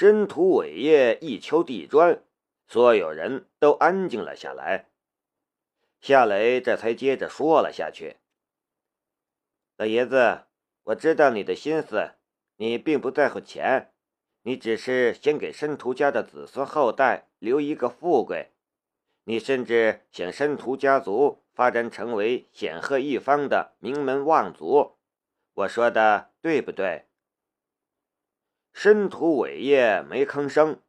[0.00, 2.22] 申屠伟业一敲地砖，
[2.66, 4.86] 所有人都安静了下来。
[6.00, 8.16] 夏雷这才接着说了下去
[9.76, 10.44] ：“老爷子，
[10.84, 12.12] 我知道你的心思，
[12.56, 13.92] 你并不在乎钱，
[14.44, 18.52] 你只是想给申屠家的子孙后代留一个富贵，
[19.24, 24.96] 你甚至想申屠家族发展成为显赫一方的名门望族。
[25.52, 27.04] 我说的对不对？”
[28.72, 30.80] 申屠伟业没吭声，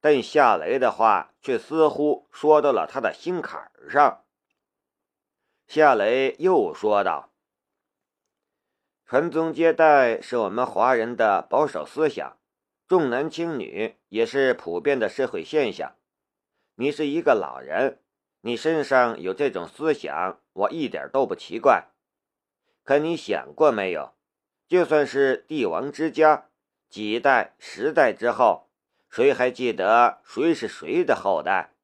[0.00, 4.24] 但夏雷的话却似乎说到了他的心坎上。
[5.66, 7.30] 夏雷又说道
[9.04, 12.38] ：“传宗接代是我们华人的保守思想，
[12.86, 15.94] 重男轻女也是普遍的社会现象。
[16.76, 18.00] 你是一个老人，
[18.40, 21.88] 你身上有这种思想，我一点都不奇怪。
[22.82, 24.14] 可你想过没有？
[24.66, 26.47] 就算是帝王之家，
[26.88, 28.70] 几代、十代之后，
[29.10, 31.74] 谁还记得谁是谁的后代？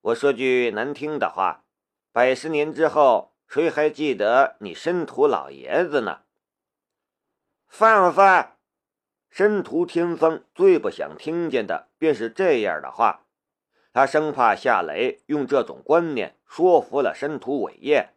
[0.00, 1.64] 我说句难听的话。”
[2.10, 6.22] 百十年之后，谁还记得你申屠老爷子呢？
[7.68, 8.56] 放放！
[9.30, 13.26] 申屠天风最不想听见的便是这样的话，
[13.92, 18.14] 他生怕夏雷用这种观念说服了申屠伟业。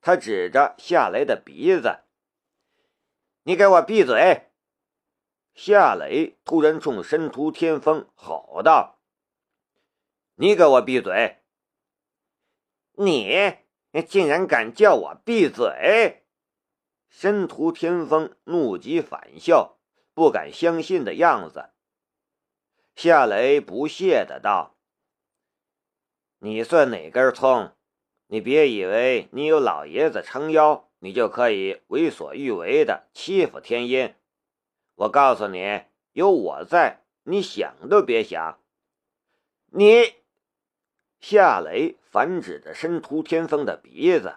[0.00, 2.04] 他指着夏雷的鼻子
[3.42, 4.50] ：“你给我闭嘴！”
[5.56, 9.00] 夏雷突然冲申屠天风吼道
[10.36, 11.38] ：“你给我闭嘴！”
[12.92, 13.56] 你
[14.06, 16.24] 竟然敢叫我闭嘴！
[17.08, 19.78] 申屠天风怒极反笑，
[20.12, 21.70] 不敢相信的样子。
[22.94, 24.76] 夏雷不屑的道
[26.40, 27.72] ：“你算哪根葱？
[28.26, 34.14] 你别以为你有老爷子撑腰，你就可以为所欲为的欺负天音。
[34.96, 38.58] 我告诉你，有我在，你想都别想。
[39.70, 40.16] 你。”
[41.18, 44.36] 夏雷反指着申屠天风的鼻子：“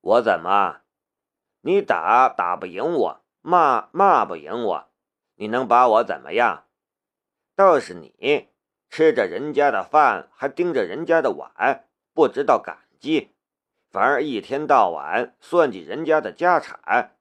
[0.00, 0.80] 我怎么？
[1.60, 4.88] 你打打不赢我，骂骂不赢我，
[5.34, 6.64] 你能把我怎么样？
[7.54, 8.48] 倒是你，
[8.88, 13.32] 吃着人家的饭，还盯着人家的碗，不知道感激，
[13.90, 17.16] 反而一天到晚算计人家的家产，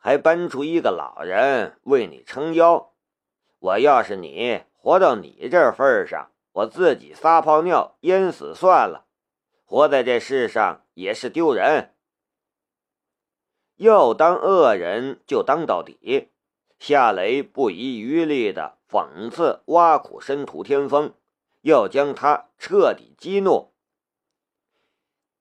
[0.00, 2.92] 还搬出一个老人为你撑腰。
[3.60, 9.06] 我要是你，活到你这份上。”我自己撒泡尿淹死算了，
[9.64, 11.94] 活在这世上也是丢人。
[13.76, 16.30] 要当恶人就当到底。
[16.80, 21.14] 夏雷不遗余力的讽刺挖苦申屠天风，
[21.60, 23.72] 要将他彻底激怒。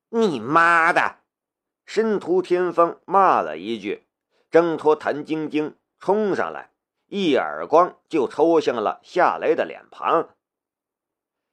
[0.09, 1.21] 你妈的！
[1.87, 4.05] 申屠天风骂了一句，
[4.51, 6.71] 挣脱谭晶晶，冲上来，
[7.07, 10.29] 一耳光就抽向了夏雷的脸庞。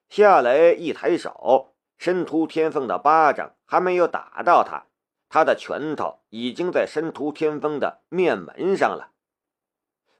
[0.09, 4.87] 夏雷一抬手，申屠天风的巴掌还没有打到他，
[5.29, 9.13] 他的拳头已经在申屠天风的面门上了。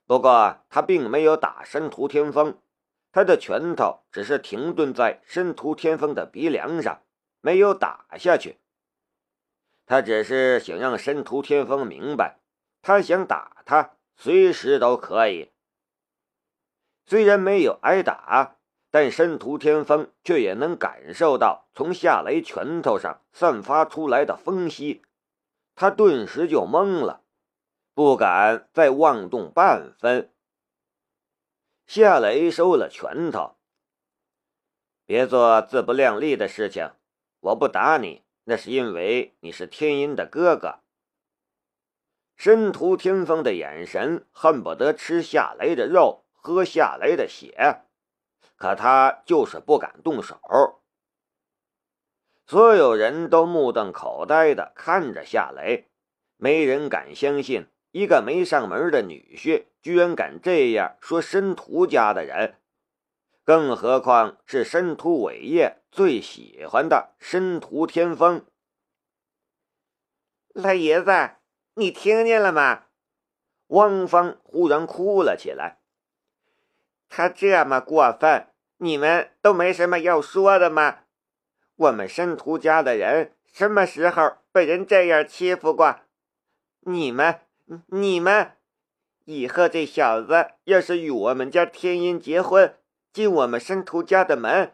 [0.07, 2.59] 不过他并没有打申屠天风，
[3.11, 7.01] 他的拳头只是停顿在申屠天风的鼻梁上，
[7.41, 8.59] 没有打下去。
[9.87, 12.41] 他只是想让申屠天风明白，
[12.87, 15.51] 他想打他随时都可以。
[17.05, 18.53] 虽然没有挨打。
[18.89, 25.03] 但申屠天风却也能感受到从夏雷拳头上散发出来的风息，
[25.75, 27.23] 他顿时就懵了，
[27.93, 30.33] 不敢再妄动半分。
[31.87, 33.57] 夏雷收了拳头，
[35.05, 36.93] 别做自不量力的事情。
[37.41, 40.79] 我不打你，那是因为你是天音的哥哥。
[42.37, 47.83] 申屠天风的眼神恨不得吃夏雷的肉，喝夏雷的血。
[48.57, 50.39] 可他就是不敢动手，
[52.47, 55.89] 所有人都目瞪口呆的看着夏雷，
[56.37, 62.55] 没人敢相信一个没上门的女婿居然敢这样说申屠家的人，
[63.45, 68.47] 更何况是申屠伟业最喜欢的申屠天风。
[70.55, 71.11] 老爷子，
[71.79, 72.85] 你听见了吗？
[73.67, 75.79] 汪芳忽然哭了起来。
[77.07, 78.47] 他这么过分，
[78.79, 81.01] 你们都没什么要说的吗？
[81.77, 86.01] 我们申屠家的人什么时候被人这样欺负过？
[86.81, 87.41] 你们，
[87.89, 88.53] 你们，
[89.27, 92.75] 以后这小子要是与我们家天音结婚，
[93.13, 94.73] 进我们申屠家的门，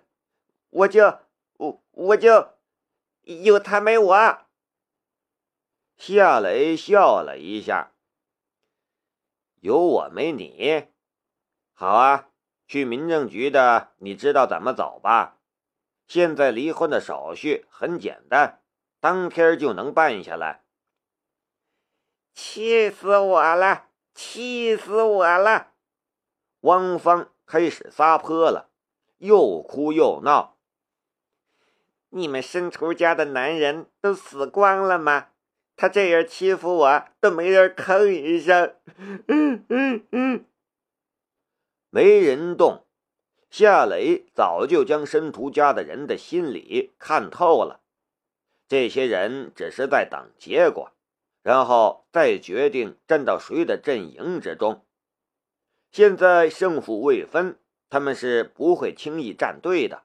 [0.70, 1.18] 我就，
[1.56, 2.50] 我我就
[3.22, 4.38] 有他没我。
[6.04, 7.92] 夏雷笑了一下，
[9.60, 10.88] 有我没你。
[11.74, 12.26] 好啊，
[12.66, 15.38] 去民政局的，你知道怎么走吧？
[16.08, 18.60] 现在离婚的手续很简单，
[18.98, 20.64] 当天就能办下来。
[22.34, 23.86] 气死我了！
[24.12, 25.68] 气死我了！
[26.62, 28.70] 汪芳开始撒泼了，
[29.18, 30.56] 又哭又闹。
[32.08, 35.28] 你们申屠家的男人都死光了吗？
[35.82, 38.76] 他这样欺负我，都没人吭一声。
[39.26, 40.44] 嗯嗯嗯，
[41.90, 42.86] 没人动。
[43.50, 47.80] 夏雷早就将申屠家的人的心理看透了，
[48.68, 50.92] 这些人只是在等结果。
[51.42, 54.86] 然后再决定站到谁的阵营之中。
[55.90, 57.58] 现在胜负未分，
[57.90, 60.04] 他们是不会轻易站队的。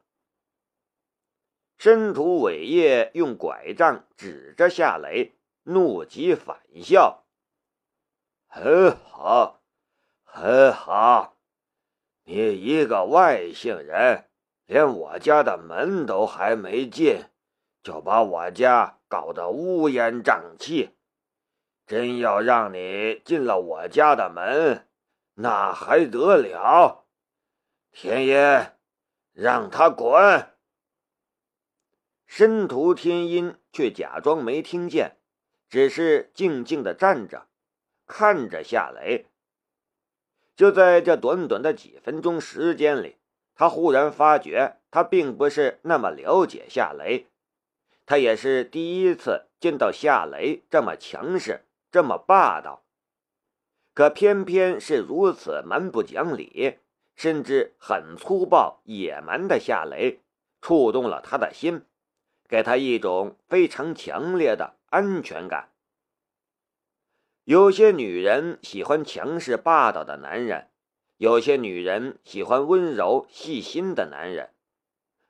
[1.78, 5.34] 申屠伟业用拐杖指着夏雷，
[5.70, 7.26] 怒极反笑
[8.48, 9.62] ：“很好，
[10.24, 11.38] 很好，
[12.24, 14.30] 你一个外姓人，
[14.66, 17.26] 连我家的门都还没进，
[17.84, 20.96] 就把我家搞得乌烟瘴气。”
[21.86, 24.88] 真要让你进了我家的门，
[25.36, 27.06] 那还得了？
[27.92, 28.72] 天音，
[29.34, 30.54] 让他滚！
[32.26, 35.17] 申屠天音却假装没听见，
[35.70, 37.48] 只是静静的站着，
[38.06, 39.26] 看着夏雷。
[40.56, 43.18] 就在这短短的几分钟时间里，
[43.56, 47.28] 他忽然发觉，他并不是那么了解夏雷，
[48.06, 51.64] 他也是第一次见到夏雷这么强势。
[51.90, 52.84] 这么霸道，
[53.94, 56.80] 可偏偏是如此蛮不讲理，
[57.16, 60.20] 甚至很粗暴野蛮的夏雷，
[60.62, 61.86] 触动了他的心，
[62.50, 65.72] 给他一种非常强烈的安全感。
[67.44, 70.70] 有些女人喜欢强势霸道的男人，
[71.18, 74.54] 有些女人喜欢温柔细心的男人，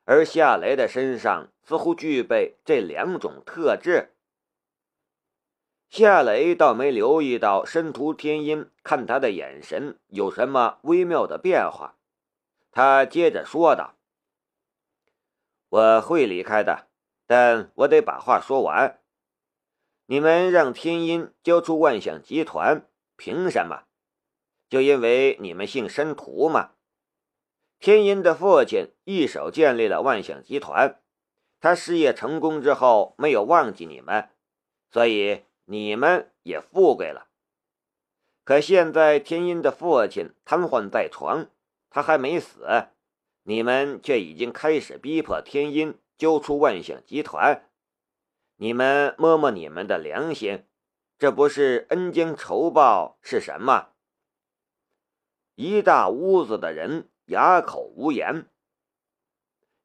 [0.03, 4.13] 而夏雷的身上似乎具备这两种特质。
[5.89, 11.97] 夏雷倒没留意到申屠天音看他的眼神有什么微妙的变化，
[12.71, 13.95] 他接着说道
[15.69, 16.89] ：“我会离开的，
[17.25, 18.99] 但我得把话说完。
[20.07, 23.83] 你们让天音交出万象集团，凭什么？
[24.67, 26.71] 就因为你们姓申屠吗？
[27.79, 30.99] 天音的父亲一手建立了万象集团，
[31.61, 34.29] 他事业成功之后没有忘记你们，
[34.91, 37.27] 所以。”你们也富贵了，
[38.45, 41.49] 可现在天音的父亲瘫痪在床，
[41.89, 42.87] 他还没死，
[43.43, 47.69] 你们却已经开始逼迫天音交出万象集团。
[48.57, 50.65] 你们摸摸你们的良心，
[51.17, 53.93] 这不是恩将仇报是什么？
[55.55, 58.47] 一大屋子的人哑口无言。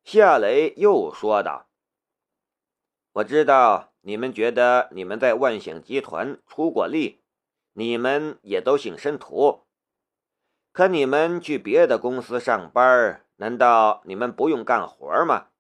[0.04, 1.68] 夏雷又说道
[3.14, 7.22] ：“我知道。”你们觉得你们在万象集团出过力，
[7.74, 9.62] 你们也都姓申屠，
[10.72, 15.51] 可你们去别的公司上班，难道你们不用干活吗？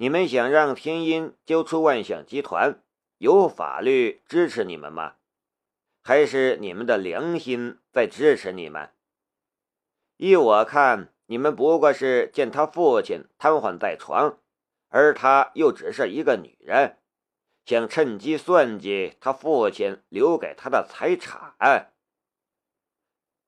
[0.00, 2.80] 你们想让天音交出万象集团，
[3.16, 5.16] 有法律支持你们吗？
[6.04, 8.92] 还是你们的良心在支持你们？
[10.16, 14.38] 依我看，你们不过是见他父亲瘫痪在床，
[14.88, 16.98] 而他又只是一个女人。
[17.64, 21.92] 想趁机算计他父亲留给他的财产。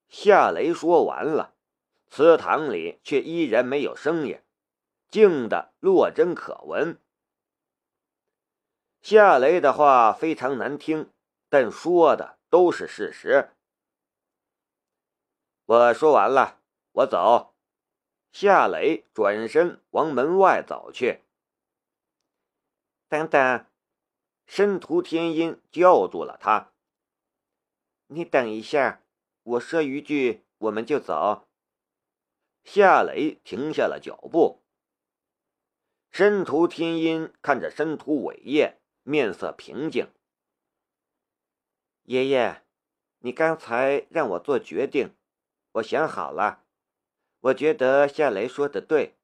[0.09, 1.55] 夏雷说完了，
[2.11, 4.41] 祠堂里却依然没有声音，
[5.11, 7.01] 静的落针可闻。
[9.03, 11.11] 夏雷的话非常难听，
[11.49, 13.51] 但说的都是事实。
[15.65, 16.61] 我说完了，
[16.93, 17.55] 我走。
[18.33, 21.23] 夏雷转身往门外走去。
[23.09, 23.67] 等等。
[24.47, 26.73] 申屠天音叫住了他
[28.09, 29.01] ：“你等一下，
[29.45, 31.47] 我说一句，我们就走。”
[32.65, 34.61] 夏雷停下了脚步。
[36.11, 40.09] 申屠天音看着申屠伟业，面色平静
[42.03, 42.63] ：“爷爷，
[43.21, 45.15] 你刚才让我做决定，
[45.75, 46.65] 我想好了。
[47.43, 49.15] 我觉得夏雷说的对，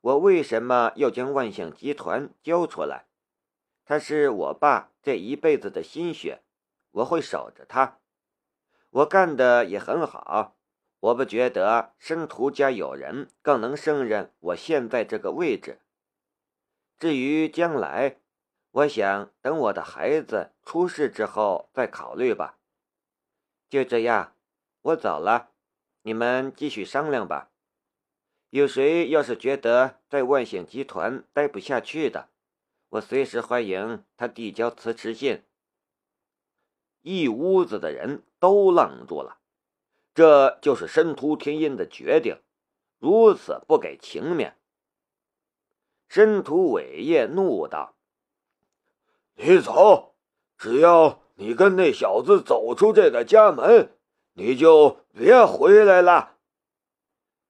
[0.00, 3.04] 我为什么要将万象集团交出来？”
[3.84, 6.40] 他是我爸这一辈子的心血，
[6.90, 7.98] 我会守着他。
[8.88, 10.56] 我干的也很好，
[11.00, 15.80] 我不觉得申屠家有人更能胜任我现在这个位置。
[17.04, 18.16] 至于将来，
[18.70, 22.56] 我想等我的孩子出世之后再考虑吧。
[23.68, 24.34] 就这样，
[24.80, 25.50] 我走了。
[26.00, 27.50] 你们继续商量吧。
[28.48, 32.30] 有谁要是觉得在万险集团待不下去的，
[32.88, 35.42] 我随时欢迎他递交辞职信。”
[37.04, 39.40] 一屋子的人都愣住了，
[40.14, 42.40] 这就是申屠天音的决定，
[42.98, 44.56] 如此不给情面。
[46.08, 47.96] 申屠伟业怒道
[49.36, 50.14] ：“你走，
[50.56, 53.96] 只要你跟那小子走出这个家门，
[54.34, 56.38] 你就别回来了。”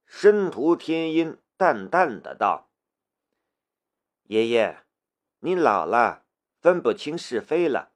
[0.06, 2.70] 申屠天音淡淡的道
[4.24, 4.78] ：“爷爷，
[5.40, 6.24] 你老了，
[6.60, 7.90] 分不清是非了。”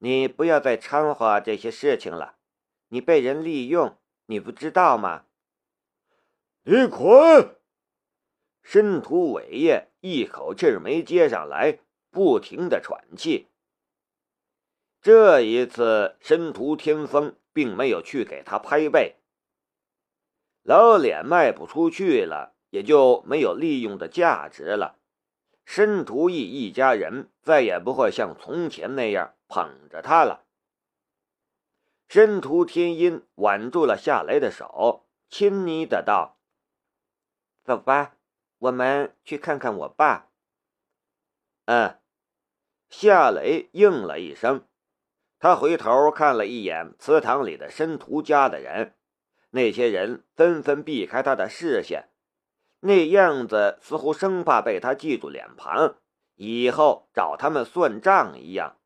[0.00, 2.36] 你不要再掺和这些事情了，
[2.90, 5.24] 你被人利用，你不知道吗？
[6.62, 7.57] 你滚！
[8.62, 11.78] 申屠伟业一口气没接上来，
[12.10, 13.48] 不停的喘气。
[15.00, 19.16] 这一次，申屠天风并没有去给他拍背。
[20.62, 24.98] 老脸卖不出去了，也就没有利用的价值了。
[25.64, 29.34] 申屠义一家人再也不会像从前那样。
[29.50, 30.44] 捧着他了。
[32.06, 36.36] 申屠天音挽住了夏雷的手，亲昵的道
[37.64, 38.17] ：“走吧，
[38.58, 40.28] 我们去看看我爸。”
[41.66, 41.98] 嗯，
[42.88, 44.64] 夏雷应了一声。
[45.38, 48.94] 他回头看了一眼祠堂里的申屠家的人，
[49.50, 52.08] 那些人纷纷避开他的视线，
[52.80, 55.96] 那样子似乎生怕被他记住脸庞，
[56.34, 58.78] 以后找他们算账一样。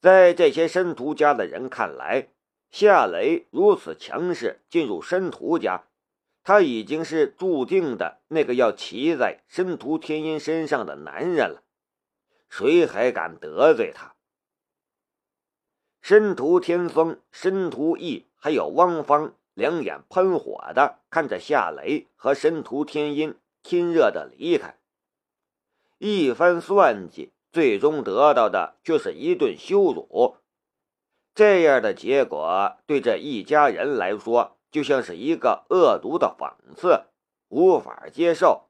[0.00, 2.28] 在这些申屠家的人看来，
[2.70, 5.88] 夏雷如此强势进入申屠家，
[6.44, 11.62] 他已经是注定的那个要骑在申屠天音身上的男人了，
[12.48, 14.14] 谁还敢得罪他？
[16.02, 24.78] 申屠天风、申屠义还有汪芳两眼喷火的看着夏雷和申屠天音亲热的离开，
[25.98, 27.32] 一番算计。
[27.50, 30.38] 最终得到的却是一顿羞辱，
[31.36, 37.04] 这样的结果对这一家人来说就像是一个恶毒的讽刺，
[37.46, 38.68] 无法接受。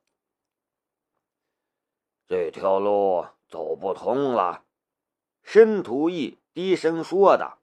[2.26, 4.66] 这条路走不通了，
[5.42, 7.62] 申屠义低声说道：“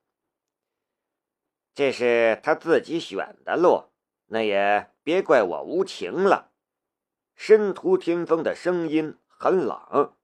[1.75, 3.91] 这是他自己选的路，
[4.25, 6.49] 那也别怪我无情了。”
[7.37, 10.15] 申屠天风的声音很冷。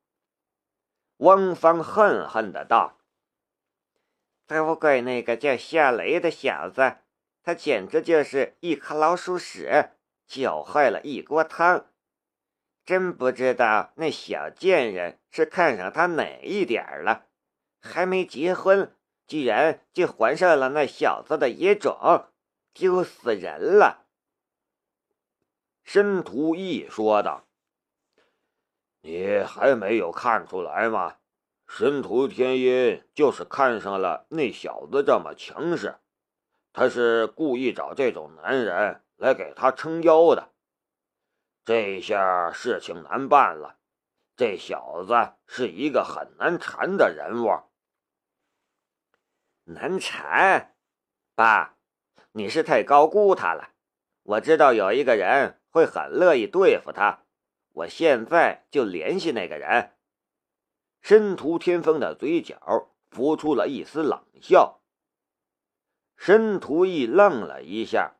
[1.17, 2.97] 汪芳恨恨的道
[4.47, 6.97] ：“都怪那个叫夏雷的小子，
[7.47, 9.91] 他简直就是一颗老鼠屎，
[10.27, 11.85] 搅坏了一锅汤。
[12.83, 17.27] 真不知道那小贱人是看上他哪一点了，
[17.79, 18.93] 还没结婚，
[19.25, 22.25] 居然就怀上了那小子的野种，
[22.73, 24.07] 丢死人了。”
[25.85, 27.47] 申屠义说道。
[28.99, 31.15] 你还没有看出来吗？
[31.65, 35.95] 申屠天音就是看上了那小子这么强势，
[36.77, 40.53] 他是故意找这种男人来给他撑腰的。
[41.65, 43.79] 这下事情难办了，
[44.35, 47.49] 这小子是一个很难缠的人物。
[49.63, 50.75] 难缠？
[51.33, 51.79] 爸，
[52.33, 53.71] 你是太高估他了。
[54.21, 57.23] 我知道有一个人会很乐意对付他。
[57.73, 59.93] 我现在就联系那个人。
[61.01, 64.79] 申屠天风的嘴角浮出了一丝冷笑。
[66.17, 68.17] 申屠义愣了一下：“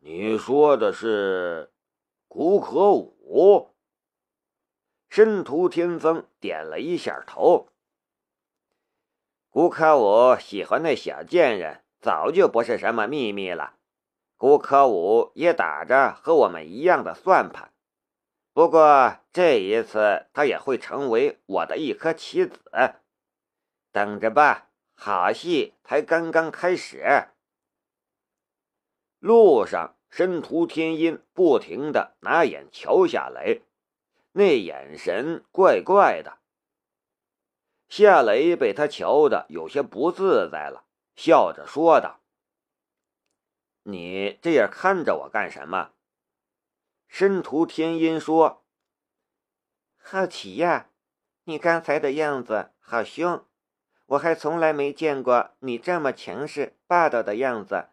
[0.00, 1.72] 你说的是
[2.28, 3.74] 古可武？”
[5.10, 7.68] 申屠天风点了一下头。
[9.50, 13.76] 古可武喜欢那小贱人，早就不是什么秘密了。
[14.36, 17.72] 古可武也打着和我们一样的算盘。
[18.52, 22.60] 不过这一次，他也会成为我的一颗棋子。
[23.92, 27.28] 等着吧，好戏才刚刚开始。
[29.18, 33.62] 路上，申屠天音不停的拿眼瞧夏雷，
[34.32, 36.38] 那眼神怪怪的。
[37.88, 40.84] 夏雷被他瞧的有些不自在了，
[41.16, 42.20] 笑着说道
[43.84, 45.92] ：“你这样看着我干什么？”
[47.06, 48.64] 申屠天音说
[49.96, 50.90] ：“好奇呀，
[51.44, 53.46] 你刚才的样子好凶，
[54.06, 57.88] 我还从来没见过你这么强势霸道的样子。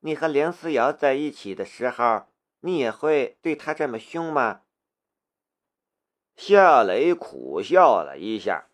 [0.00, 2.26] 你和梁思瑶在一起的时候，
[2.60, 4.62] 你也会对他这么凶吗？”
[6.36, 8.70] 夏雷苦笑了一下：“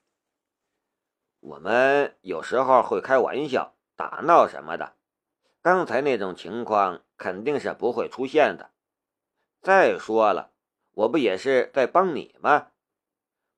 [1.40, 4.94] 我们有时候会开玩笑、打闹什么的，
[5.62, 8.70] 刚才那种情况肯定是不会出现的。
[9.60, 10.52] 再说了，
[10.92, 12.68] 我不也是在帮你吗？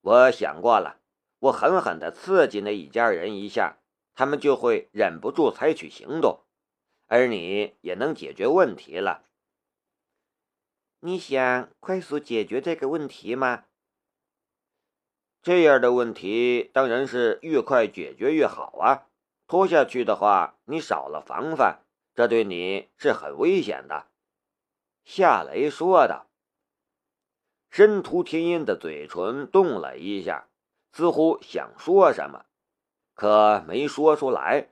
[0.01, 0.98] 我想过了，
[1.39, 3.79] 我狠狠地刺激那一家人一下，
[4.15, 6.41] 他们就会忍不住采取行动，
[7.07, 9.25] 而你也能解决问题了。
[11.01, 13.65] 你想快速解决这个问题吗？
[15.41, 19.07] 这样的问题当然是越快解决越好啊！
[19.47, 24.09] 拖下去的话，你少了防范，这对你是很危险的。”
[25.07, 26.27] 夏雷说道。
[27.71, 30.48] 申屠天音的嘴唇动了一下，
[30.93, 32.47] 似乎想说什么，
[33.15, 34.71] 可没说出来。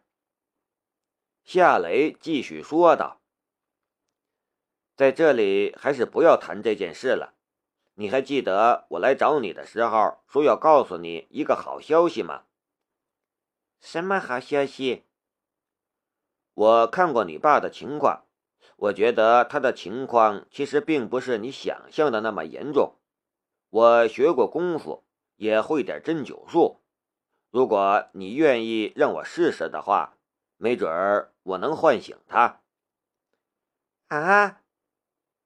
[1.45, 3.21] 夏雷继续说道
[4.97, 7.35] ：“在这里还是不要谈这件事了。
[7.95, 12.45] 你还记得我来找你的时候说要告诉你一个好消息吗
[13.81, 15.05] ？”“什么好消息
[16.55, 18.25] ？”“我看过你爸的情况。”
[18.79, 22.97] 我觉得他的情况其实并不是你想象的那么严重。
[23.71, 25.06] 我学过功夫，
[25.37, 26.83] 也会点针灸术。
[27.51, 30.17] 如果你愿意让我试试的话，
[30.57, 32.61] 没准儿我能唤醒他。
[34.09, 34.63] 啊！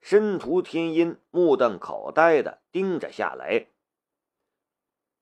[0.00, 3.68] 申屠天音目瞪口呆的盯着夏雷。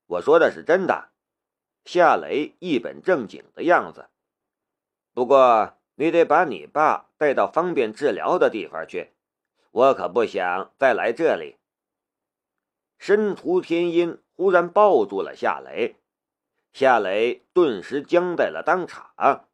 [0.06, 1.10] 我说的是真的。
[1.84, 4.08] 夏雷一本正经的样子。
[5.12, 5.74] 不过。
[6.00, 9.10] 你得把你爸带到方便治疗的地方去，
[9.72, 11.56] 我可不想再来这里。
[12.98, 15.96] 申屠天音忽然抱住了夏雷，
[16.72, 19.47] 夏雷顿时僵在了当场。